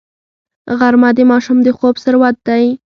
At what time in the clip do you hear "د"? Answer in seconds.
1.17-1.19, 1.63-1.67